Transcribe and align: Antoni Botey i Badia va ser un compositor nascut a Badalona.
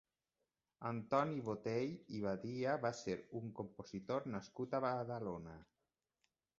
Antoni 0.91 1.43
Botey 1.49 1.91
i 2.17 2.23
Badia 2.25 2.75
va 2.87 2.93
ser 3.03 3.19
un 3.43 3.55
compositor 3.61 4.27
nascut 4.35 4.79
a 4.81 4.85
Badalona. 4.91 5.59